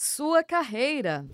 [0.00, 1.26] Sua carreira.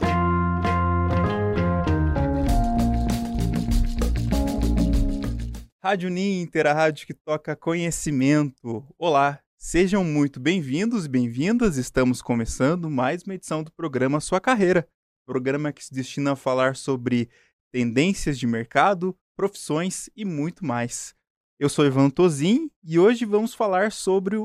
[5.83, 8.83] Rádio Ninter, a rádio que toca conhecimento.
[8.97, 11.77] Olá, sejam muito bem-vindos e bem-vindas.
[11.77, 14.89] Estamos começando mais uma edição do programa Sua Carreira,
[15.27, 17.29] programa que se destina a falar sobre
[17.71, 21.15] tendências de mercado, profissões e muito mais.
[21.61, 24.39] Eu sou Ivan Tozin e hoje vamos falar sobre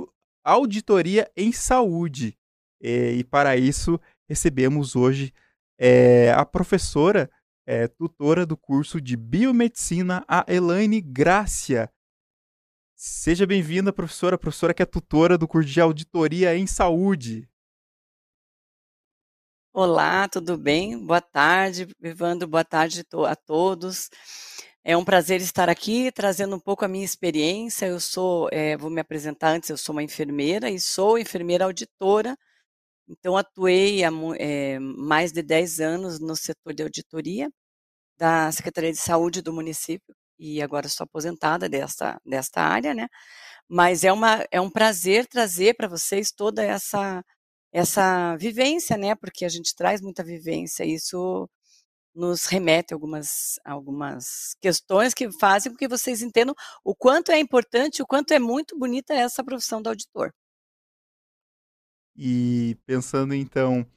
[0.44, 2.38] auditoria em saúde.
[2.82, 5.34] É, e para isso recebemos hoje
[5.78, 7.30] é, a professora,
[7.66, 11.92] é, tutora do curso de Biomedicina, a Elaine Grácia.
[12.96, 17.50] Seja bem-vinda, professora, professora que é tutora do curso de Auditoria em Saúde.
[19.72, 20.98] Olá, tudo bem?
[21.06, 24.10] Boa tarde, Vivando, boa tarde a todos.
[24.84, 27.86] É um prazer estar aqui trazendo um pouco a minha experiência.
[27.86, 32.38] Eu sou, é, vou me apresentar antes, eu sou uma enfermeira e sou enfermeira auditora
[33.10, 37.50] então, atuei há é, mais de 10 anos no setor de auditoria
[38.18, 43.08] da Secretaria de Saúde do município e agora estou aposentada desta, desta área, né?
[43.70, 47.24] Mas é, uma, é um prazer trazer para vocês toda essa,
[47.74, 49.16] essa vivência, né?
[49.16, 51.50] Porque a gente traz muita vivência, isso
[52.16, 57.40] nos remete a algumas, algumas questões que fazem com que vocês entendam o quanto é
[57.40, 60.32] importante, o quanto é muito bonita essa profissão do auditor.
[62.22, 63.88] E pensando então,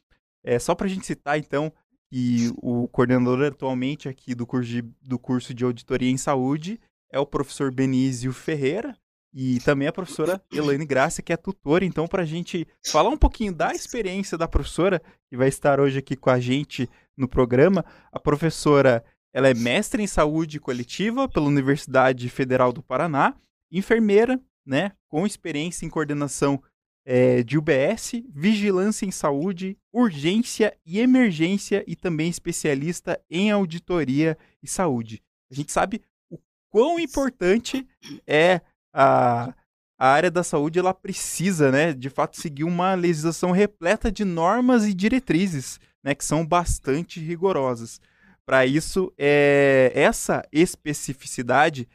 [0.44, 1.72] é, só para a gente citar então,
[2.08, 6.78] que o coordenador atualmente aqui do curso, de, do curso de auditoria em saúde
[7.10, 8.96] é o professor Benício Ferreira
[9.34, 11.84] e também a professora Elaine Graça, que é tutora.
[11.84, 15.98] Então, para a gente falar um pouquinho da experiência da professora, que vai estar hoje
[15.98, 21.46] aqui com a gente no programa, a professora ela é mestre em saúde coletiva pela
[21.46, 23.34] Universidade Federal do Paraná,
[23.70, 26.62] enfermeira, né, com experiência em coordenação
[27.04, 34.68] é, de UBS, Vigilância em Saúde, Urgência e Emergência e também especialista em auditoria e
[34.68, 35.22] saúde.
[35.50, 36.38] A gente sabe o
[36.70, 37.86] quão importante
[38.26, 38.60] é
[38.92, 39.54] a,
[39.98, 44.84] a área da saúde, ela precisa, né, de fato, seguir uma legislação repleta de normas
[44.84, 48.00] e diretrizes, né, que são bastante rigorosas.
[48.44, 51.88] Para isso, é, essa especificidade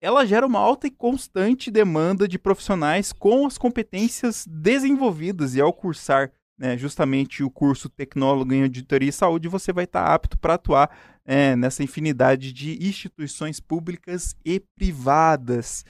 [0.00, 5.72] ela gera uma alta e constante demanda de profissionais com as competências desenvolvidas e ao
[5.72, 10.54] cursar né, justamente o curso Tecnólogo em Auditoria e Saúde, você vai estar apto para
[10.54, 10.90] atuar
[11.24, 15.84] é, nessa infinidade de instituições públicas e privadas.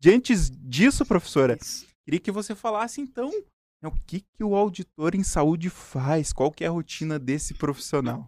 [0.00, 1.58] Diante disso, professora,
[2.04, 3.30] queria que você falasse então
[3.82, 7.52] né, o que, que o auditor em saúde faz, qual que é a rotina desse
[7.52, 8.26] profissional.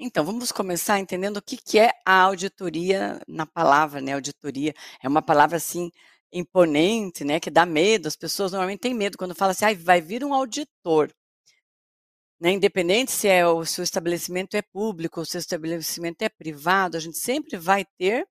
[0.00, 4.12] Então, vamos começar entendendo o que, que é a auditoria na palavra, né?
[4.12, 4.72] Auditoria
[5.02, 5.90] é uma palavra assim
[6.32, 7.40] imponente, né?
[7.40, 8.06] Que dá medo.
[8.06, 11.12] As pessoas normalmente têm medo quando fala assim, ah, vai vir um auditor.
[12.40, 12.52] Né?
[12.52, 17.00] Independente se é o seu estabelecimento é público ou se o estabelecimento é privado, a
[17.00, 18.24] gente sempre vai ter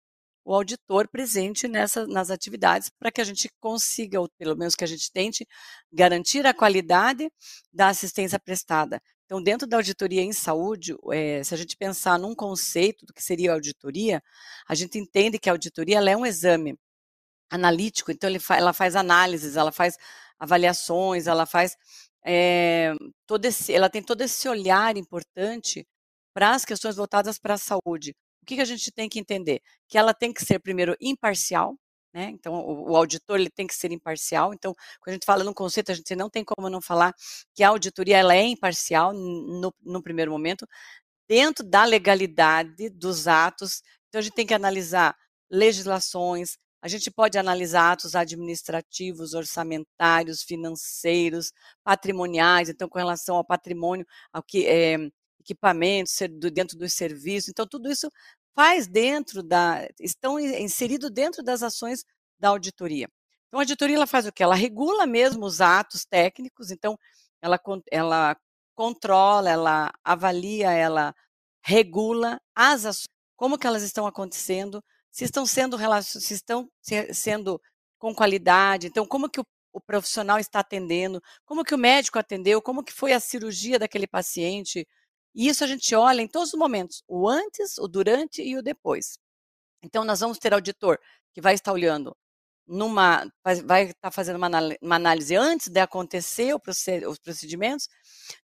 [0.45, 4.83] o auditor presente nessa, nas atividades para que a gente consiga, ou pelo menos que
[4.85, 5.45] a gente tente,
[5.91, 7.29] garantir a qualidade
[7.73, 9.01] da assistência prestada.
[9.27, 13.21] Então, dentro da auditoria em saúde, é, se a gente pensar num conceito do que
[13.21, 14.23] seria a auditoria,
[14.67, 16.79] a gente entende que a auditoria é um exame
[17.49, 19.97] analítico, então fa ela faz análises, ela faz
[20.39, 21.75] avaliações, ela faz
[22.25, 22.93] é,
[23.25, 25.85] todo esse, ela tem todo esse olhar importante
[26.33, 28.11] para as questões voltadas para a saúde.
[28.41, 29.61] O que, que a gente tem que entender?
[29.89, 31.77] Que ela tem que ser, primeiro, imparcial,
[32.17, 32.31] né?
[32.33, 34.51] Então, o, o, auditor ele tem que ser imparcial.
[34.51, 37.13] Então, quando a gente fala num conceito, a gente não tem como não falar
[37.53, 40.67] que a auditoria ela é imparcial no, no primeiro momento,
[41.29, 43.83] dentro da legalidade dos atos.
[44.09, 45.15] Então, a gente tem que analisar
[45.49, 51.51] legislações, a gente pode analisar atos administrativos, orçamentários, financeiros,
[51.83, 54.97] patrimoniais, então, com relação ao patrimônio, ao que é,
[55.39, 56.17] equipamentos,
[56.51, 57.49] dentro dos serviços.
[57.49, 58.09] Então, tudo isso
[58.57, 62.03] faz dentro da, estão inseridos dentro das ações
[62.39, 63.07] da auditoria.
[63.47, 64.41] Então, a auditoria ela faz o que?
[64.41, 66.97] Ela regula mesmo os atos técnicos, então,
[67.39, 67.59] ela,
[67.91, 68.35] ela
[68.73, 71.13] controla, ela avalia, ela
[71.63, 73.05] regula as ações,
[73.35, 76.67] como que elas estão acontecendo, se estão sendo se estão
[77.13, 77.61] sendo
[77.99, 82.59] com qualidade, então como que o, o profissional está atendendo, como que o médico atendeu,
[82.59, 84.87] como que foi a cirurgia daquele paciente,
[85.37, 88.63] e isso a gente olha em todos os momentos, o antes, o durante e o
[88.63, 89.19] depois.
[89.83, 90.99] Então, nós vamos ter auditor
[91.31, 92.17] que vai estar olhando
[92.67, 93.23] numa,
[93.63, 96.55] vai estar fazendo uma, análise antes de acontecer
[97.07, 97.87] os procedimentos,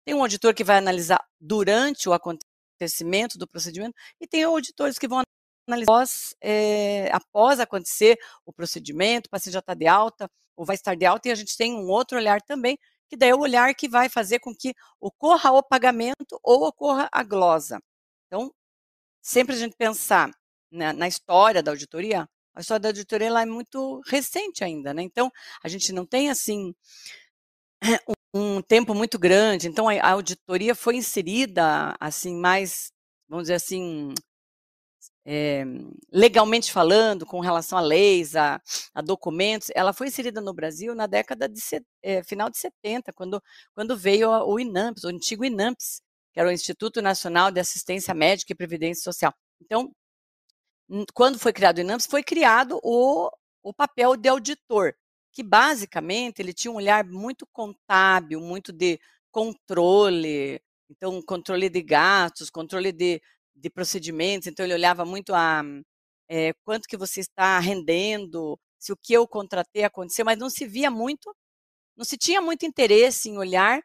[0.05, 5.07] tem um auditor que vai analisar durante o acontecimento do procedimento, e tem auditores que
[5.07, 5.23] vão
[5.67, 10.75] analisar após, é, após acontecer o procedimento, o paciente já está de alta, ou vai
[10.75, 12.77] estar de alta, e a gente tem um outro olhar também,
[13.13, 17.07] que daí é o olhar que vai fazer com que ocorra o pagamento ou ocorra
[17.11, 17.79] a glosa.
[18.25, 18.51] Então,
[19.21, 20.31] sempre a gente pensar
[20.71, 25.03] na, na história da auditoria, a história da auditoria ela é muito recente ainda, né?
[25.03, 25.31] Então,
[25.63, 26.73] a gente não tem assim
[28.07, 28.13] um,
[28.57, 29.67] um tempo muito grande.
[29.67, 32.91] Então, a, a auditoria foi inserida assim mais,
[33.29, 34.11] vamos dizer assim,
[35.25, 35.63] é,
[36.11, 38.61] legalmente falando, com relação a leis, a,
[38.93, 41.61] a, documentos, ela foi inserida no Brasil na década de
[42.01, 43.41] é, final de 70, quando,
[43.73, 46.01] quando veio o INAMPS, o antigo INAMPS,
[46.33, 49.33] que era o Instituto Nacional de Assistência Médica e Previdência Social.
[49.61, 49.91] Então,
[51.13, 53.29] quando foi criado o INAMPS, foi criado o,
[53.63, 54.93] o papel de auditor,
[55.31, 58.99] que basicamente ele tinha um olhar muito contábil, muito de
[59.31, 63.21] controle, então controle de gastos, controle de
[63.55, 65.63] de procedimentos, então ele olhava muito a
[66.29, 70.65] é, quanto que você está rendendo, se o que eu contratei aconteceu, mas não se
[70.65, 71.35] via muito,
[71.95, 73.81] não se tinha muito interesse em olhar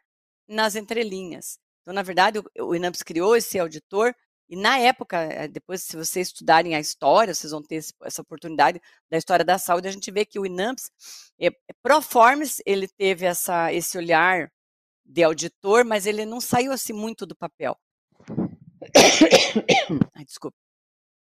[0.47, 1.59] nas entrelinhas.
[1.81, 4.15] Então, na verdade, o, o INAMPS criou esse auditor
[4.49, 8.81] e na época, eh, depois se vocês estudarem a história, vocês vão ter essa oportunidade
[9.09, 10.91] da história da saúde, a gente vê que o INAMPS,
[11.39, 11.49] é,
[11.83, 14.51] Proformes, ele teve essa, esse olhar
[15.05, 17.77] de auditor, mas ele não saiu assim muito do papel.
[20.15, 20.57] Ai, desculpa.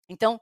[0.09, 0.41] Então,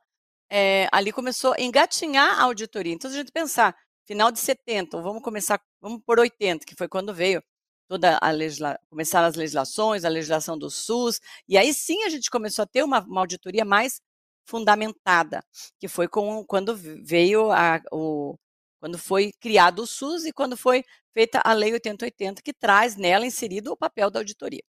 [0.50, 2.92] é, ali começou a engatinhar a auditoria.
[2.92, 3.76] Então, se a gente pensar,
[4.06, 7.42] final de 70, vamos começar, vamos por 80, que foi quando veio
[7.88, 8.78] toda a legisla...
[8.90, 12.82] começaram as legislações, a legislação do SUS, e aí sim a gente começou a ter
[12.82, 14.00] uma, uma auditoria mais
[14.46, 15.44] fundamentada,
[15.78, 18.36] que foi com, quando veio a, o,
[18.80, 23.26] quando foi criado o SUS e quando foi feita a Lei 8080, que traz nela
[23.26, 24.62] inserido o papel da auditoria.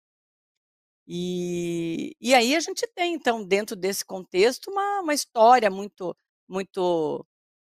[1.13, 6.15] E, e aí a gente tem, então, dentro desse contexto, uma, uma história muito,
[6.47, 7.25] muito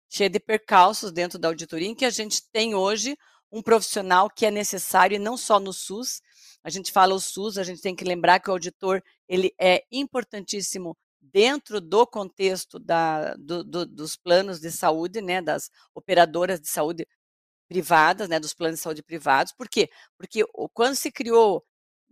[0.09, 3.17] cheia de percalços dentro da auditoria, em que a gente tem hoje
[3.51, 6.21] um profissional que é necessário, e não só no SUS.
[6.63, 9.83] A gente fala o SUS, a gente tem que lembrar que o auditor ele é
[9.91, 16.69] importantíssimo dentro do contexto da, do, do, dos planos de saúde, né, das operadoras de
[16.69, 17.05] saúde
[17.67, 19.51] privadas, né, dos planos de saúde privados.
[19.51, 19.89] Por quê?
[20.17, 21.61] Porque quando se criou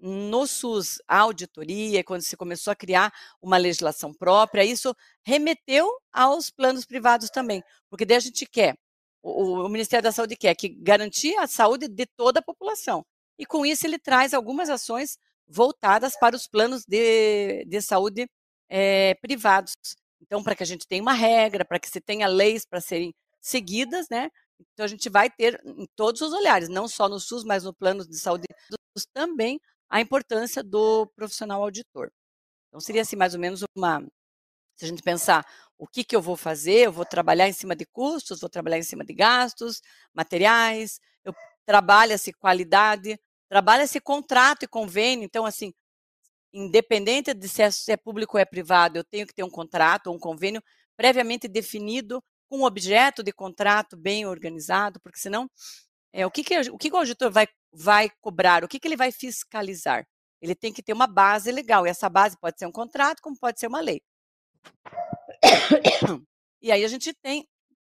[0.01, 6.49] no SUS a auditoria, quando se começou a criar uma legislação própria, isso remeteu aos
[6.49, 8.75] planos privados também, porque daí a gente quer,
[9.21, 13.05] o, o Ministério da Saúde quer que garantir a saúde de toda a população.
[13.37, 15.17] E com isso ele traz algumas ações
[15.47, 18.27] voltadas para os planos de, de saúde
[18.69, 19.73] é, privados.
[20.21, 23.13] Então, para que a gente tenha uma regra, para que se tenha leis para serem
[23.39, 24.29] seguidas, né?
[24.73, 27.73] Então, a gente vai ter em todos os olhares, não só no SUS, mas no
[27.73, 28.45] plano de saúde
[29.13, 29.59] também,
[29.91, 32.11] a importância do profissional auditor.
[32.69, 34.01] Então, seria assim, mais ou menos uma.
[34.77, 35.45] Se a gente pensar
[35.77, 38.77] o que, que eu vou fazer, eu vou trabalhar em cima de custos, vou trabalhar
[38.77, 39.81] em cima de gastos,
[40.13, 41.33] materiais, eu
[41.65, 45.25] trabalha-se qualidade, trabalha-se contrato e convênio.
[45.25, 45.73] Então, assim,
[46.53, 49.49] independente de se é, se é público ou é privado, eu tenho que ter um
[49.49, 50.63] contrato ou um convênio
[50.95, 55.49] previamente definido, com um objeto de contrato bem organizado, porque senão
[56.13, 58.97] é, o que, que, o, que, o auditor vai vai cobrar, o que, que ele
[58.97, 60.05] vai fiscalizar.
[60.41, 63.37] Ele tem que ter uma base legal, e essa base pode ser um contrato, como
[63.39, 64.01] pode ser uma lei.
[66.61, 67.47] E aí a gente tem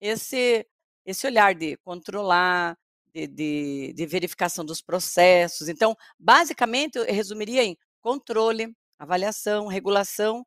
[0.00, 0.66] esse,
[1.04, 2.78] esse olhar de controlar,
[3.12, 5.68] de, de, de verificação dos processos.
[5.68, 10.46] Então, basicamente, eu resumiria em controle, avaliação, regulação,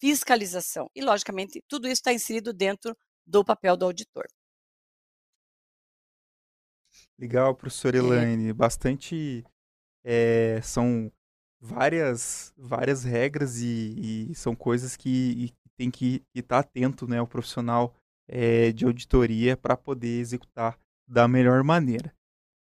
[0.00, 0.90] fiscalização.
[0.94, 2.96] E, logicamente, tudo isso está inserido dentro
[3.26, 4.26] do papel do auditor.
[7.20, 8.48] Legal, professor Elaine.
[8.48, 8.52] É.
[8.52, 9.44] Bastante.
[10.02, 11.12] É, são
[11.60, 17.94] várias, várias regras e, e são coisas que tem que estar atento, né, o profissional
[18.26, 22.14] é, de auditoria para poder executar da melhor maneira.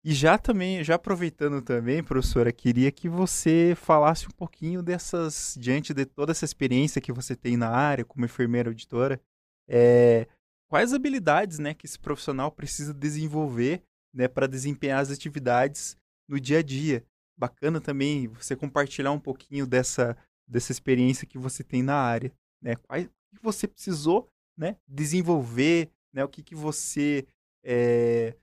[0.05, 5.93] E já também, já aproveitando também, professora, queria que você falasse um pouquinho dessas, diante
[5.93, 9.21] de toda essa experiência que você tem na área como enfermeira auditora,
[9.69, 10.29] é,
[10.69, 13.83] quais habilidades, né, que esse profissional precisa desenvolver
[14.17, 15.95] né, para desempenhar as atividades
[16.27, 17.07] no dia a dia.
[17.37, 20.17] Bacana também você compartilhar um pouquinho dessa,
[20.49, 22.33] dessa experiência que você tem na área,
[22.63, 22.77] né?
[22.77, 26.25] Quais, o que você precisou, né, desenvolver, né?
[26.25, 27.27] O que, que você
[27.63, 28.35] é,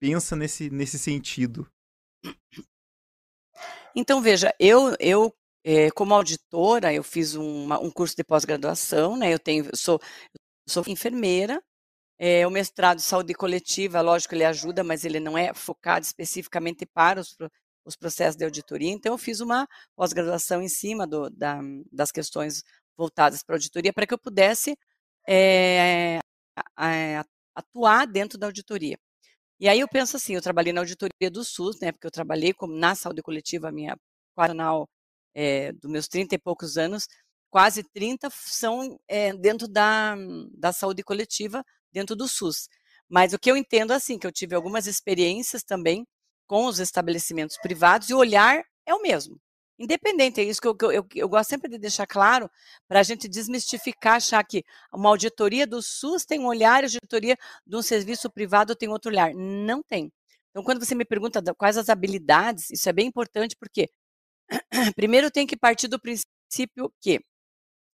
[0.00, 1.68] pensa nesse, nesse sentido?
[3.92, 5.34] Então veja, eu eu
[5.64, 9.34] é, como auditora eu fiz uma, um curso de pós-graduação, né?
[9.34, 10.00] Eu tenho sou
[10.68, 11.60] sou enfermeira
[12.18, 16.86] é, o mestrado de saúde coletiva, lógico, ele ajuda, mas ele não é focado especificamente
[16.86, 17.36] para os,
[17.84, 18.90] os processos de auditoria.
[18.90, 21.60] Então, eu fiz uma pós-graduação em cima do, da,
[21.92, 22.62] das questões
[22.96, 24.76] voltadas para a auditoria, para que eu pudesse
[25.28, 26.20] é,
[27.54, 28.96] atuar dentro da auditoria.
[29.60, 32.52] E aí eu penso assim, eu trabalhei na auditoria do SUS, né, porque eu trabalhei
[32.52, 33.96] como na saúde coletiva, minha
[34.36, 34.88] quadranal
[35.34, 37.06] é, dos meus 30 e poucos anos,
[37.50, 40.16] quase 30 são é, dentro da,
[40.52, 42.68] da saúde coletiva, dentro do SUS.
[43.08, 46.04] Mas o que eu entendo assim, que eu tive algumas experiências também
[46.46, 49.40] com os estabelecimentos privados e o olhar é o mesmo.
[49.78, 52.48] Independente, é isso que eu, eu, eu, eu gosto sempre de deixar claro,
[52.88, 57.36] para a gente desmistificar, achar que uma auditoria do SUS tem um olhar, a auditoria
[57.66, 59.32] de um serviço privado tem outro olhar.
[59.34, 60.12] Não tem.
[60.50, 63.90] Então, quando você me pergunta quais as habilidades, isso é bem importante, porque
[64.96, 67.20] primeiro tem que partir do princípio que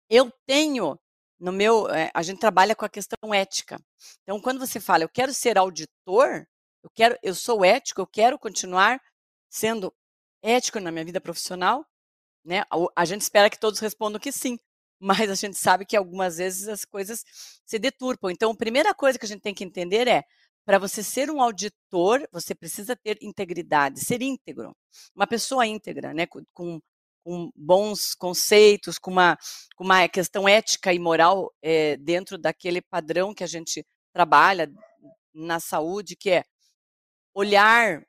[0.09, 0.99] eu tenho
[1.39, 3.79] no meu, é, a gente trabalha com a questão ética.
[4.23, 6.47] Então, quando você fala, eu quero ser auditor,
[6.83, 9.01] eu quero, eu sou ético, eu quero continuar
[9.51, 9.93] sendo
[10.43, 11.87] ético na minha vida profissional,
[12.45, 12.63] né?
[12.97, 14.59] A gente espera que todos respondam que sim,
[15.01, 17.25] mas a gente sabe que algumas vezes as coisas
[17.67, 18.31] se deturpam.
[18.31, 20.25] Então, a primeira coisa que a gente tem que entender é,
[20.65, 24.75] para você ser um auditor, você precisa ter integridade, ser íntegro,
[25.15, 26.27] uma pessoa íntegra, né?
[26.27, 26.81] Com,
[27.25, 29.37] com bons conceitos, com uma,
[29.75, 34.71] com uma questão ética e moral é, dentro daquele padrão que a gente trabalha
[35.33, 36.45] na saúde, que é
[37.35, 38.05] olhar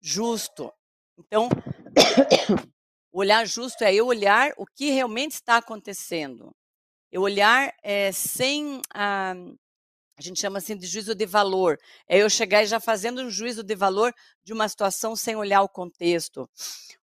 [0.00, 0.72] justo,
[1.18, 1.48] então,
[3.12, 6.54] olhar justo é eu olhar o que realmente está acontecendo.
[7.10, 9.34] Eu olhar é, sem a,
[10.18, 11.78] a gente chama assim de juízo de valor.
[12.08, 15.62] É eu chegar e já fazendo um juízo de valor de uma situação sem olhar
[15.62, 16.48] o contexto.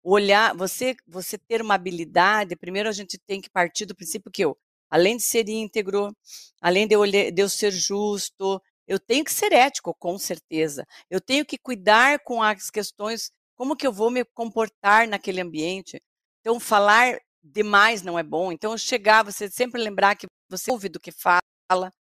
[0.02, 4.44] Olhar, você, você ter uma habilidade, primeiro a gente tem que partir do princípio que
[4.44, 4.58] eu,
[4.90, 6.16] além de ser íntegro,
[6.62, 10.86] além de eu, de eu ser justo, eu tenho que ser ético, com certeza.
[11.10, 16.02] Eu tenho que cuidar com as questões como que eu vou me comportar naquele ambiente?
[16.40, 18.52] Então, falar demais não é bom.
[18.52, 21.92] Então, chegar, você sempre lembrar que você ouve do que fala,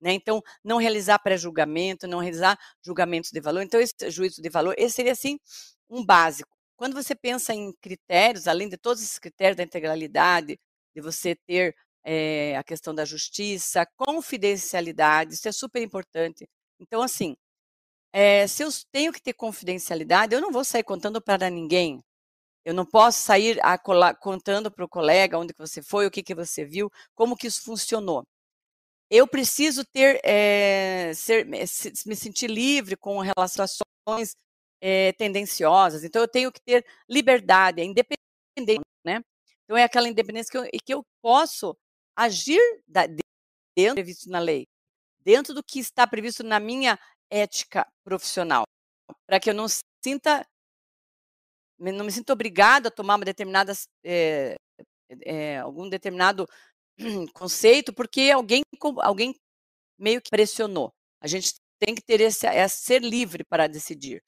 [0.00, 0.12] né?
[0.12, 3.62] Então, não realizar pré-julgamento, não realizar julgamentos de valor.
[3.62, 5.38] Então, esse juízo de valor, esse seria, assim,
[5.88, 6.50] um básico.
[6.76, 10.58] Quando você pensa em critérios, além de todos esses critérios da integralidade,
[10.94, 16.48] de você ter é, a questão da justiça, confidencialidade, isso é super importante.
[16.80, 17.36] Então, assim,
[18.12, 22.00] é, se eu tenho que ter confidencialidade, eu não vou sair contando para ninguém.
[22.64, 23.58] Eu não posso sair
[24.20, 27.46] contando para o colega onde que você foi, o que, que você viu, como que
[27.46, 28.24] isso funcionou.
[29.10, 34.36] Eu preciso ter, é, ser, me sentir livre com relações
[34.80, 36.04] é, tendenciosas.
[36.04, 39.20] Então, eu tenho que ter liberdade, é independente, né?
[39.64, 41.76] Então, é aquela independência que eu, que eu posso
[42.16, 44.66] agir da, dentro do previsto na lei,
[45.20, 46.98] dentro do que está previsto na minha
[47.30, 48.64] ética profissional,
[49.26, 49.66] para que eu não
[50.04, 50.46] sinta,
[51.78, 53.72] não me sinta obrigada a tomar uma determinada,
[54.04, 54.56] é,
[55.22, 56.46] é, algum determinado
[57.34, 58.62] conceito, porque alguém,
[58.98, 59.34] alguém
[59.98, 60.92] meio que pressionou.
[61.20, 64.22] A gente tem que ter esse, é ser livre para decidir.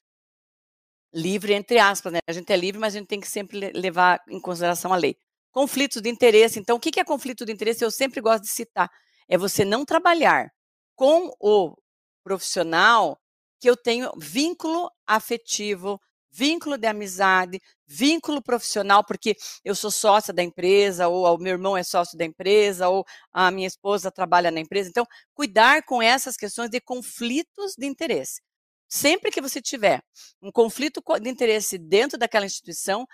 [1.13, 2.19] Livre entre aspas, né?
[2.27, 5.15] A gente é livre, mas a gente tem que sempre levar em consideração a lei.
[5.51, 6.59] Conflitos de interesse.
[6.59, 7.85] Então, o que é conflito de interesse?
[7.85, 8.89] Eu sempre gosto de citar.
[9.27, 10.49] É você não trabalhar
[10.95, 11.75] com o
[12.23, 13.19] profissional
[13.59, 15.99] que eu tenho vínculo afetivo,
[16.33, 21.77] vínculo de amizade, vínculo profissional, porque eu sou sócia da empresa, ou o meu irmão
[21.77, 24.89] é sócio da empresa, ou a minha esposa trabalha na empresa.
[24.89, 28.41] Então, cuidar com essas questões de conflitos de interesse.
[28.89, 30.01] Sempre que você tiver
[30.41, 33.07] um conflito de interesse dentro daquela instituição,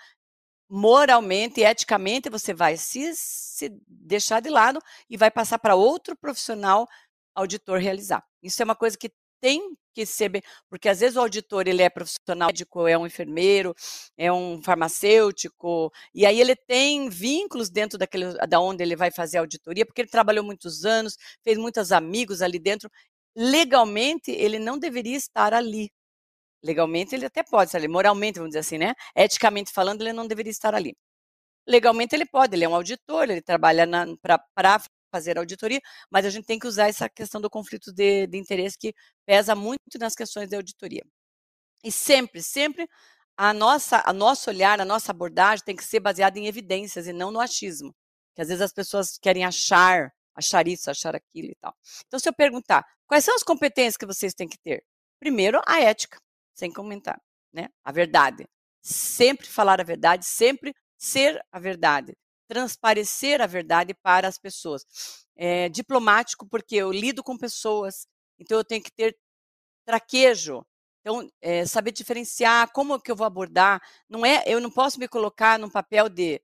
[0.68, 6.16] moralmente e eticamente você vai se, se deixar de lado e vai passar para outro
[6.16, 6.86] profissional
[7.34, 8.24] auditor realizar.
[8.42, 9.10] Isso é uma coisa que
[9.40, 10.30] tem que ser
[10.68, 13.74] porque às vezes o auditor ele é profissional médico, é um enfermeiro,
[14.16, 19.38] é um farmacêutico, e aí ele tem vínculos dentro daquele da onde ele vai fazer
[19.38, 22.90] a auditoria, porque ele trabalhou muitos anos, fez muitos amigos ali dentro.
[23.36, 25.90] Legalmente ele não deveria estar ali.
[26.62, 28.94] Legalmente ele até pode estar ali, moralmente, vamos dizer assim, né?
[29.16, 30.96] Eticamente falando, ele não deveria estar ali.
[31.66, 33.86] Legalmente ele pode, ele é um auditor, ele trabalha
[34.54, 38.38] para fazer auditoria, mas a gente tem que usar essa questão do conflito de, de
[38.38, 38.94] interesse que
[39.26, 41.04] pesa muito nas questões de auditoria.
[41.84, 42.88] E sempre, sempre
[43.36, 47.12] a nossa, a nosso olhar, a nossa abordagem tem que ser baseada em evidências e
[47.12, 47.94] não no achismo.
[48.34, 51.74] Que às vezes as pessoas querem achar, achar isso, achar aquilo e tal.
[52.06, 54.84] Então, se eu perguntar, quais são as competências que vocês têm que ter?
[55.18, 56.18] Primeiro, a ética,
[56.54, 57.20] sem comentar,
[57.52, 57.68] né?
[57.84, 58.46] A verdade.
[58.82, 62.14] Sempre falar a verdade, sempre ser a verdade
[62.50, 64.84] transparecer a verdade para as pessoas.
[65.36, 68.08] É, diplomático, porque eu lido com pessoas,
[68.40, 69.16] então eu tenho que ter
[69.86, 70.66] traquejo.
[71.00, 73.80] Então, é, saber diferenciar como que eu vou abordar.
[74.08, 76.42] Não é, eu não posso me colocar num papel de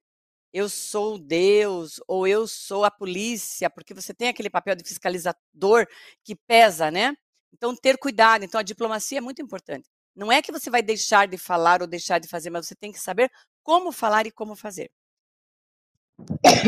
[0.53, 5.87] eu sou Deus ou eu sou a polícia, porque você tem aquele papel de fiscalizador
[6.25, 7.17] que pesa, né?
[7.53, 8.45] Então, ter cuidado.
[8.45, 9.89] Então, a diplomacia é muito importante.
[10.15, 12.93] Não é que você vai deixar de falar ou deixar de fazer, mas você tem
[12.93, 13.31] que saber
[13.63, 14.91] como falar e como fazer.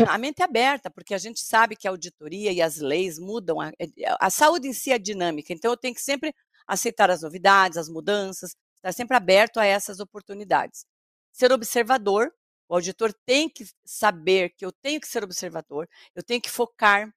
[0.07, 3.59] A mente é aberta, porque a gente sabe que a auditoria e as leis mudam.
[3.59, 3.71] A,
[4.19, 6.33] a saúde em si é dinâmica, então eu tenho que sempre
[6.67, 10.85] aceitar as novidades, as mudanças, estar sempre aberto a essas oportunidades.
[11.31, 12.31] Ser observador,
[12.67, 17.11] o auditor tem que saber que eu tenho que ser observador, eu tenho que focar,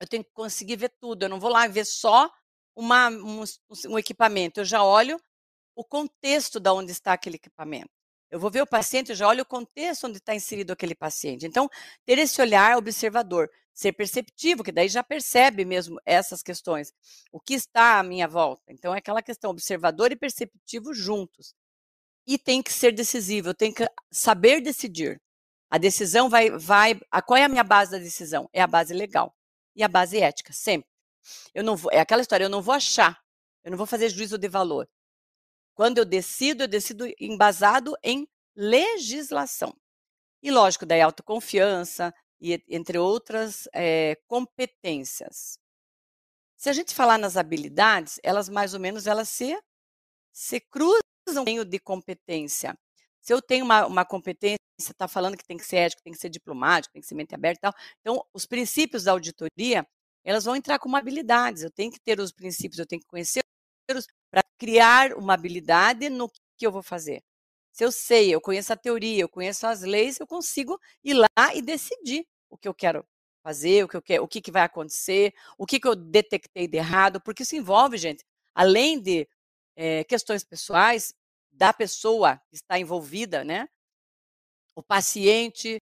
[0.00, 1.24] eu tenho que conseguir ver tudo.
[1.24, 2.30] Eu não vou lá ver só
[2.74, 3.44] uma, um,
[3.88, 5.20] um equipamento, eu já olho
[5.76, 7.97] o contexto de onde está aquele equipamento.
[8.30, 11.46] Eu vou ver o paciente, eu já olho o contexto onde está inserido aquele paciente.
[11.46, 11.68] Então,
[12.04, 16.92] ter esse olhar observador, ser perceptivo, que daí já percebe mesmo essas questões.
[17.32, 18.62] O que está à minha volta?
[18.68, 21.54] Então, é aquela questão observador e perceptivo juntos.
[22.26, 25.20] E tem que ser decisivo, tenho que saber decidir.
[25.70, 27.00] A decisão vai, vai.
[27.10, 28.48] A, qual é a minha base da decisão?
[28.52, 29.34] É a base legal
[29.74, 30.90] e a base ética, sempre.
[31.54, 33.22] Eu não vou, é aquela história, eu não vou achar,
[33.64, 34.88] eu não vou fazer juízo de valor.
[35.78, 39.72] Quando eu decido, eu decido embasado em legislação.
[40.42, 45.56] E lógico, daí autoconfiança, e entre outras é, competências.
[46.56, 49.56] Se a gente falar nas habilidades, elas mais ou menos elas se,
[50.32, 52.76] se cruzam meio de competência.
[53.20, 56.18] Se eu tenho uma, uma competência, está falando que tem que ser ético, tem que
[56.18, 57.74] ser diplomático, tem que ser mente aberta e tal.
[58.00, 59.86] Então, os princípios da auditoria,
[60.24, 61.62] elas vão entrar como habilidades.
[61.62, 63.42] Eu tenho que ter os princípios, eu tenho que conhecer
[64.30, 67.22] para criar uma habilidade no que eu vou fazer.
[67.72, 71.54] Se eu sei, eu conheço a teoria, eu conheço as leis, eu consigo ir lá
[71.54, 73.06] e decidir o que eu quero
[73.42, 76.66] fazer, o que eu quero, o que, que vai acontecer, o que, que eu detectei
[76.66, 79.28] de errado, porque isso envolve, gente, além de
[79.76, 81.14] é, questões pessoais
[81.52, 83.68] da pessoa que está envolvida, né?
[84.74, 85.78] O paciente,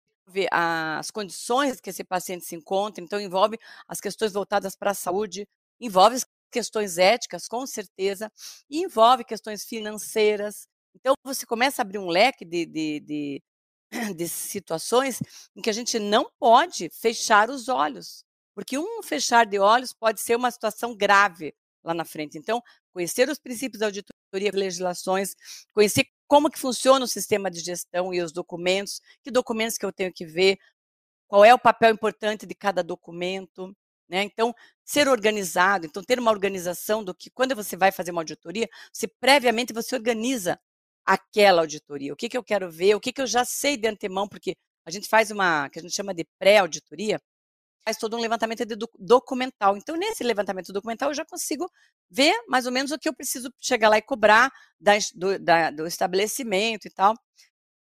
[0.50, 5.46] as condições que esse paciente se encontra, então envolve as questões voltadas para a saúde,
[5.80, 6.16] envolve
[6.56, 8.32] questões éticas, com certeza,
[8.70, 10.66] e envolve questões financeiras.
[10.94, 13.42] Então, você começa a abrir um leque de, de, de,
[14.16, 15.20] de situações
[15.54, 20.18] em que a gente não pode fechar os olhos, porque um fechar de olhos pode
[20.22, 22.38] ser uma situação grave lá na frente.
[22.38, 25.36] Então, conhecer os princípios da auditoria, legislações,
[25.74, 29.92] conhecer como que funciona o sistema de gestão e os documentos, que documentos que eu
[29.92, 30.58] tenho que ver,
[31.28, 33.76] qual é o papel importante de cada documento,
[34.08, 34.22] né?
[34.22, 38.68] Então, ser organizado, então ter uma organização do que quando você vai fazer uma auditoria,
[38.92, 40.58] você previamente você organiza
[41.04, 42.12] aquela auditoria.
[42.12, 44.56] O que, que eu quero ver, o que, que eu já sei de antemão, porque
[44.84, 47.20] a gente faz uma que a gente chama de pré-auditoria,
[47.84, 49.76] faz todo um levantamento de documental.
[49.76, 51.70] Então, nesse levantamento documental, eu já consigo
[52.10, 55.70] ver mais ou menos o que eu preciso chegar lá e cobrar da, do, da,
[55.70, 57.14] do estabelecimento e tal,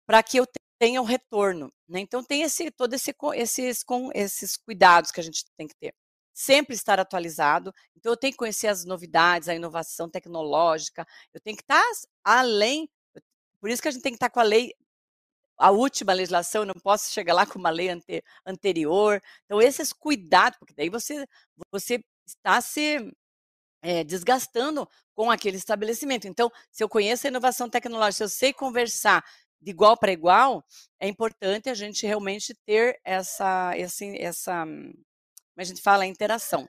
[0.07, 0.47] para que eu
[0.79, 1.73] tenha o retorno.
[1.89, 2.01] Né?
[2.01, 5.95] Então, tem esse, todo esse, esses, com esses cuidados que a gente tem que ter.
[6.35, 7.73] Sempre estar atualizado.
[7.97, 11.07] Então, eu tenho que conhecer as novidades, a inovação tecnológica.
[11.35, 11.83] Eu tenho que estar
[12.25, 12.89] além.
[13.61, 14.73] Por isso que a gente tem que estar com a lei,
[15.59, 19.21] a última legislação, eu não posso chegar lá com uma lei ante, anterior.
[19.45, 21.27] Então, esses cuidados, porque daí você,
[21.73, 23.13] você está se
[23.83, 26.29] é, desgastando com aquele estabelecimento.
[26.29, 29.25] Então, se eu conheço a inovação tecnológica, se eu sei conversar
[29.61, 30.65] de igual para igual,
[31.01, 36.69] é importante a gente realmente ter essa, essa, essa como a gente fala, interação.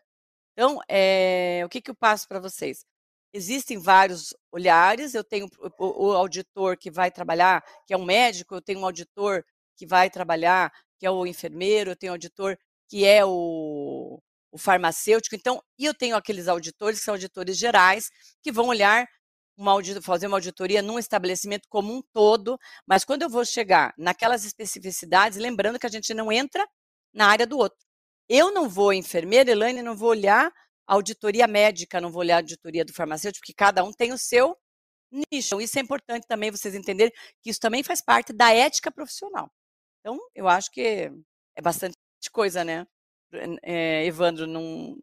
[0.54, 2.84] Então, é, o que, que eu passo para vocês?
[3.32, 5.48] Existem vários olhares, eu tenho
[5.78, 9.46] o, o auditor que vai trabalhar, que é um médico, eu tenho um auditor
[9.78, 12.58] que vai trabalhar, que é o enfermeiro, eu tenho um auditor
[12.90, 14.20] que é o,
[14.52, 18.10] o farmacêutico, então, e eu tenho aqueles auditores que são auditores gerais,
[18.42, 19.08] que vão olhar
[19.60, 24.46] uma fazer uma auditoria num estabelecimento como um todo, mas quando eu vou chegar naquelas
[24.46, 26.66] especificidades, lembrando que a gente não entra
[27.14, 27.78] na área do outro.
[28.30, 30.52] Eu não vou, enfermeira, Elaine, não vou olhar
[30.88, 34.58] auditoria médica, não vou olhar auditoria do farmacêutico, porque cada um tem o seu
[35.12, 35.60] nicho.
[35.60, 39.52] Isso é importante também vocês entenderem que isso também faz parte da ética profissional.
[40.00, 41.12] Então, eu acho que
[41.56, 41.96] é bastante
[42.32, 42.88] coisa, né?
[43.62, 44.98] É, Evandro, não,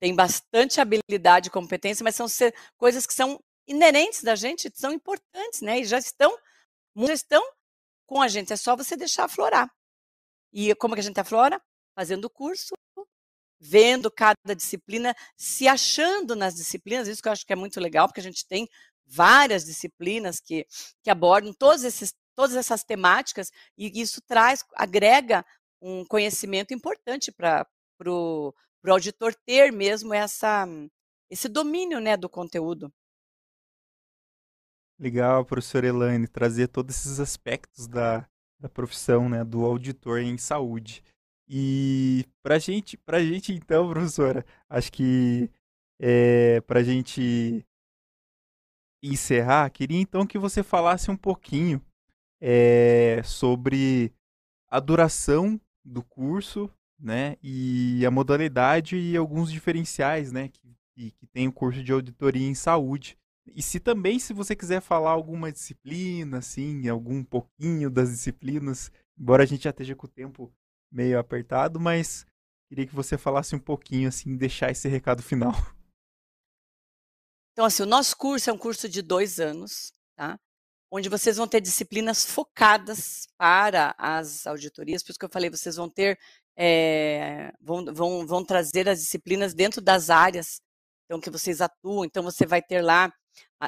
[0.00, 2.26] tem bastante habilidade e competência, mas são
[2.76, 5.80] coisas que são inerentes da gente são importantes, né?
[5.80, 6.36] E já estão,
[6.96, 7.42] já estão
[8.06, 8.52] com a gente.
[8.52, 9.70] É só você deixar aflorar.
[10.52, 11.60] E como que a gente aflora?
[11.96, 12.74] Fazendo o curso,
[13.60, 17.08] vendo cada disciplina, se achando nas disciplinas.
[17.08, 18.68] Isso que eu acho que é muito legal, porque a gente tem
[19.06, 20.66] várias disciplinas que,
[21.02, 25.44] que abordam todos esses, todas essas temáticas e isso traz, agrega
[25.80, 27.66] um conhecimento importante para
[28.06, 28.54] o
[28.86, 30.66] auditor ter mesmo essa,
[31.30, 32.92] esse domínio né, do conteúdo.
[35.04, 38.26] Legal, professor Elaine, trazer todos esses aspectos da,
[38.58, 41.04] da profissão, né, do auditor em saúde.
[41.46, 45.50] E pra gente, pra gente então, professora, acho que
[46.00, 47.66] é, para gente
[49.02, 51.82] encerrar, queria então que você falasse um pouquinho
[52.40, 54.10] é, sobre
[54.70, 61.46] a duração do curso, né, e a modalidade e alguns diferenciais, né, que, que tem
[61.46, 63.18] o curso de auditoria em saúde.
[63.46, 69.42] E se também, se você quiser falar alguma disciplina, assim, algum pouquinho das disciplinas, embora
[69.42, 70.52] a gente já esteja com o tempo
[70.90, 72.26] meio apertado, mas
[72.68, 75.52] queria que você falasse um pouquinho, assim, deixar esse recado final.
[77.52, 80.38] Então, assim, o nosso curso é um curso de dois anos, tá?
[80.90, 85.76] Onde vocês vão ter disciplinas focadas para as auditorias, por isso que eu falei, vocês
[85.76, 86.18] vão ter,
[86.56, 90.60] é, vão, vão, vão trazer as disciplinas dentro das áreas
[91.04, 92.04] então, que vocês atuam.
[92.04, 93.12] Então, você vai ter lá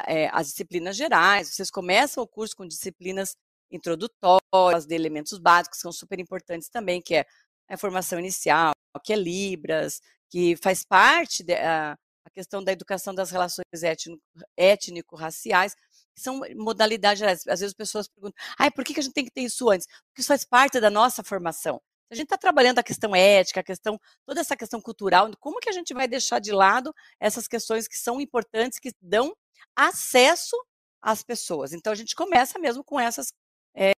[0.06, 3.36] é, as disciplinas gerais, vocês começam o curso com disciplinas
[3.70, 7.26] introdutórias de elementos básicos, que são super importantes também, que é
[7.68, 8.72] a formação inicial,
[9.04, 10.00] que é Libras,
[10.30, 11.96] que faz parte da
[12.32, 13.64] questão da educação das relações
[14.56, 17.40] étnico-raciais, que são modalidades gerais.
[17.48, 19.86] Às vezes as pessoas perguntam, ah, por que a gente tem que ter isso antes?
[19.86, 21.80] Porque isso faz parte da nossa formação.
[22.10, 25.68] A gente está trabalhando a questão ética, a questão, toda essa questão cultural, como que
[25.68, 29.34] a gente vai deixar de lado essas questões que são importantes, que dão
[29.74, 30.56] acesso
[31.02, 31.72] às pessoas?
[31.72, 33.32] Então a gente começa mesmo com essas.
[33.74, 33.92] É,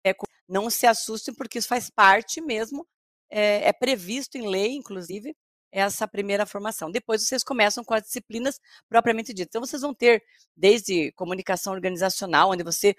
[0.48, 2.86] não se assustem, porque isso faz parte mesmo,
[3.30, 5.36] é, é previsto em lei, inclusive,
[5.70, 6.90] essa primeira formação.
[6.90, 9.50] Depois vocês começam com as disciplinas propriamente ditas.
[9.50, 10.22] Então vocês vão ter
[10.56, 12.96] desde comunicação organizacional, onde você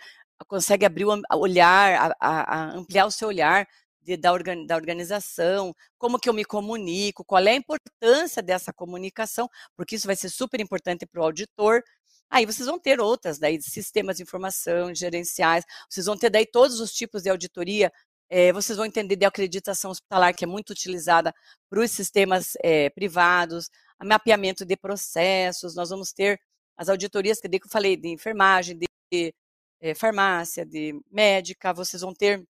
[0.48, 3.68] consegue abrir o olhar, a, a, ampliar o seu olhar
[4.02, 8.72] de, da, organ, da organização, como que eu me comunico, qual é a importância dessa
[8.72, 11.84] comunicação, porque isso vai ser super importante para o auditor.
[12.30, 16.80] Aí vocês vão ter outras daí sistemas de informação, gerenciais, vocês vão ter daí todos
[16.80, 17.92] os tipos de auditoria,
[18.30, 21.34] é, vocês vão entender de acreditação hospitalar, que é muito utilizada
[21.70, 23.70] para os sistemas é, privados,
[24.04, 26.40] mapeamento de processos, nós vamos ter
[26.78, 29.34] as auditorias que, eu falei, de enfermagem, de, de
[29.82, 32.46] é, farmácia, de médica, vocês vão ter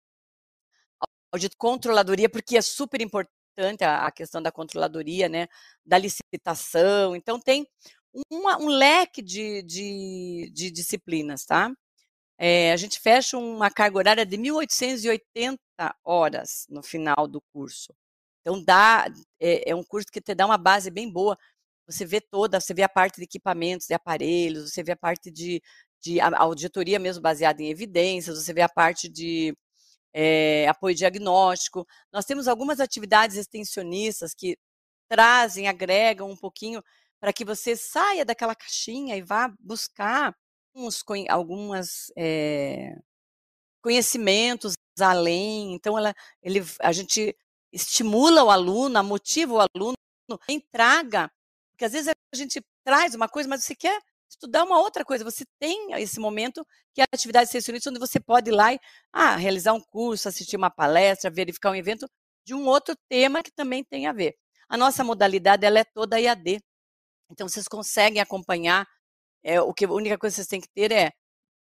[1.33, 5.49] audito controladoria, porque é super importante a, a, questão da controladoria, né,
[5.85, 7.15] da licitação.
[7.17, 7.67] Então, tem
[8.31, 11.73] um, um leque de, de, de, disciplinas, tá?
[12.39, 15.59] É, a gente fecha uma carga horária de 1.880
[16.05, 17.95] horas no final do curso.
[18.41, 19.07] Então, dá,
[19.41, 21.39] é, é um curso que te dá uma base bem boa.
[21.87, 25.31] Você vê toda, você vê a parte de equipamentos, de aparelhos, você vê a parte
[25.31, 25.63] de,
[26.03, 29.57] de auditoria mesmo baseada em evidências, você vê a parte de
[30.15, 31.87] é, apoio diagnóstico.
[32.13, 34.57] Nós temos algumas atividades extensionistas que
[35.09, 36.83] trazem, agregam um pouquinho
[37.25, 40.37] para que você saia daquela caixinha e vá buscar
[40.75, 42.99] uns, algumas é,
[43.81, 45.73] conhecimentos além.
[45.73, 47.35] Então, ela, ele, a gente
[47.73, 49.95] estimula o aluno, motiva o aluno,
[50.71, 51.33] traga,
[51.71, 55.25] porque às vezes a gente traz uma coisa, mas você quer estudar uma outra coisa.
[55.25, 58.79] Você tem esse momento que é a atividade extensionista, onde você pode ir lá e
[59.11, 62.07] ah, realizar um curso, assistir uma palestra, verificar um evento
[62.45, 64.37] de um outro tema que também tem a ver.
[64.69, 66.63] A nossa modalidade ela é toda EAD.
[67.35, 68.87] Então, vocês conseguem acompanhar.
[69.43, 71.13] É, o que, a única coisa que vocês têm que ter é,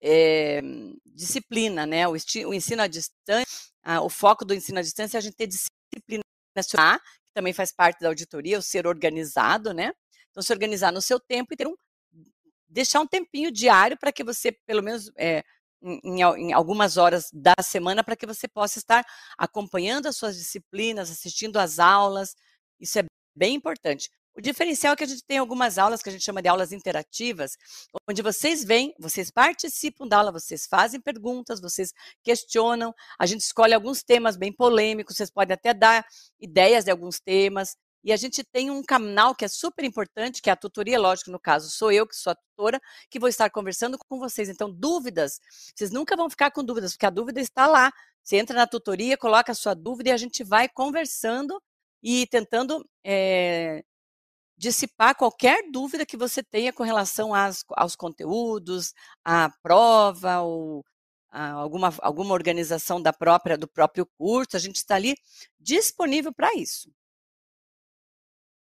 [0.01, 0.61] é
[1.05, 2.07] disciplina, né?
[2.07, 3.45] O, o, ensino à distância,
[3.83, 6.23] ah, o foco do ensino à distância é a gente ter disciplina
[6.55, 9.91] que também faz parte da auditoria, o ser organizado, né?
[10.31, 11.75] Então, se organizar no seu tempo e ter um
[12.69, 15.43] deixar um tempinho diário para que você, pelo menos é,
[15.81, 19.05] em, em, algumas horas da semana, para que você possa estar
[19.37, 22.35] acompanhando as suas disciplinas, assistindo às aulas.
[22.79, 24.09] Isso é bem importante.
[24.37, 26.71] O diferencial é que a gente tem algumas aulas que a gente chama de aulas
[26.71, 27.57] interativas,
[28.07, 33.73] onde vocês vêm, vocês participam da aula, vocês fazem perguntas, vocês questionam, a gente escolhe
[33.73, 36.05] alguns temas bem polêmicos, vocês podem até dar
[36.39, 40.51] ideias de alguns temas, e a gente tem um canal que é super importante, que
[40.51, 43.49] é a tutoria, lógico, no caso, sou eu que sou a tutora, que vou estar
[43.49, 44.49] conversando com vocês.
[44.49, 45.41] Então, dúvidas,
[45.75, 47.91] vocês nunca vão ficar com dúvidas, porque a dúvida está lá.
[48.23, 51.59] Você entra na tutoria, coloca a sua dúvida e a gente vai conversando
[52.03, 53.83] e tentando é,
[54.57, 58.93] dissipar qualquer dúvida que você tenha com relação às, aos conteúdos,
[59.23, 60.83] à prova ou
[61.29, 64.57] a alguma, alguma organização da própria do próprio curso.
[64.57, 65.15] A gente está ali
[65.59, 66.91] disponível para isso.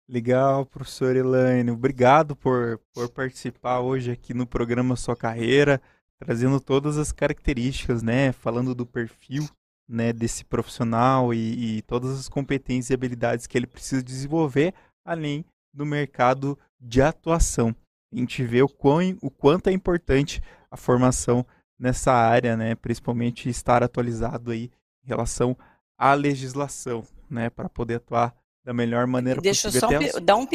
[0.08, 1.72] Legal, professor Elaine.
[1.72, 5.82] Obrigado por, por participar hoje aqui no programa Sua Carreira,
[6.20, 8.32] trazendo todas as características, né?
[8.34, 9.48] Falando do perfil
[9.88, 14.74] né, desse profissional e, e todas as competências e habilidades que ele precisa desenvolver,
[15.04, 17.76] além do mercado de atuação.
[18.12, 21.46] A gente vê o, quão, o quanto é importante a formação
[21.80, 22.76] nessa área, né?
[22.76, 24.72] Principalmente estar atualizado aí
[25.04, 25.58] em relação
[25.98, 27.50] à legislação, né?
[27.50, 29.90] Para poder atuar da melhor maneira Deixa possível.
[29.90, 30.48] Deixa eu só um, dar um,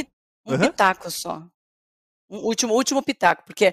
[0.47, 0.59] um uhum.
[0.61, 1.43] pitaco só.
[2.29, 3.73] Um último, último pitaco, porque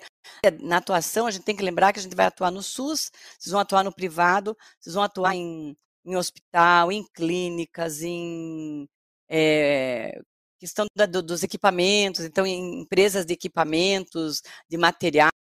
[0.61, 3.51] na atuação a gente tem que lembrar que a gente vai atuar no SUS, vocês
[3.51, 5.75] vão atuar no privado, vocês vão atuar em,
[6.05, 8.87] em hospital, em clínicas, em
[9.27, 10.21] é,
[10.63, 15.31] questão da, do, dos equipamentos, então em empresas de equipamentos, de materiais,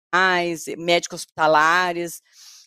[0.76, 2.20] médicos hospitalares.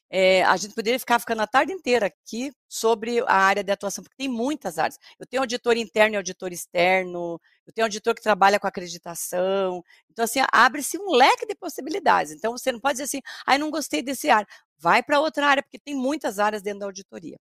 [0.09, 4.03] É, a gente poderia ficar ficando a tarde inteira aqui sobre a área de atuação,
[4.03, 4.97] porque tem muitas áreas.
[5.19, 9.83] Eu tenho auditor interno e auditor externo, eu tenho auditor que trabalha com acreditação.
[10.09, 12.31] Então, assim, abre-se um leque de possibilidades.
[12.31, 14.47] Então, você não pode dizer assim, ah, não gostei desse área.
[14.77, 17.37] Vai para outra área, porque tem muitas áreas dentro da auditoria.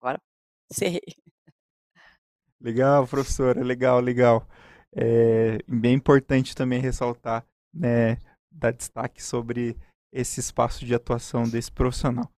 [0.00, 0.20] Agora,
[0.72, 1.27] cerrei.
[2.60, 4.46] Legal, professora, legal, legal.
[4.94, 8.18] É bem importante também ressaltar, né,
[8.50, 9.76] dar destaque sobre
[10.12, 12.28] esse espaço de atuação desse profissional.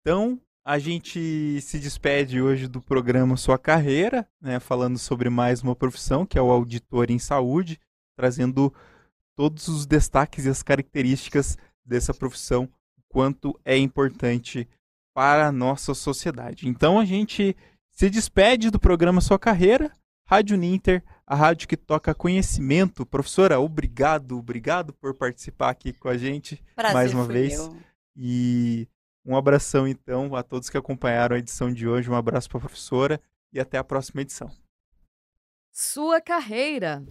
[0.00, 5.74] Então, a gente se despede hoje do programa Sua Carreira, né, falando sobre mais uma
[5.74, 7.80] profissão, que é o auditor em saúde,
[8.16, 8.72] trazendo
[9.36, 12.68] todos os destaques e as características dessa profissão,
[13.08, 14.68] quanto é importante
[15.14, 16.68] para a nossa sociedade.
[16.68, 17.56] Então a gente
[17.94, 19.92] se despede do programa Sua Carreira,
[20.26, 23.06] Rádio Ninter, a rádio que toca conhecimento.
[23.06, 27.56] Professora, obrigado, obrigado por participar aqui com a gente Prazer mais uma vez.
[27.56, 27.76] Meu.
[28.16, 28.88] E
[29.24, 32.10] um abração então a todos que acompanharam a edição de hoje.
[32.10, 33.20] Um abraço para a professora
[33.52, 34.50] e até a próxima edição.
[35.70, 37.02] Sua carreira.